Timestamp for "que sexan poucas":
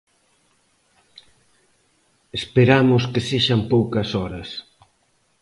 3.11-4.09